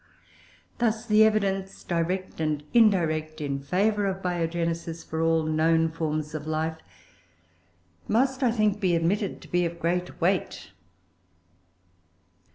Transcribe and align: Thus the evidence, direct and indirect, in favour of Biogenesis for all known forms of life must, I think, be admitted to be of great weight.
Thus 0.79 1.05
the 1.05 1.23
evidence, 1.25 1.83
direct 1.83 2.39
and 2.39 2.63
indirect, 2.73 3.39
in 3.39 3.59
favour 3.59 4.07
of 4.07 4.23
Biogenesis 4.23 5.03
for 5.05 5.21
all 5.21 5.43
known 5.43 5.89
forms 5.91 6.33
of 6.33 6.47
life 6.47 6.77
must, 8.07 8.41
I 8.41 8.49
think, 8.49 8.79
be 8.79 8.95
admitted 8.95 9.41
to 9.41 9.47
be 9.47 9.63
of 9.63 9.79
great 9.79 10.19
weight. 10.19 10.71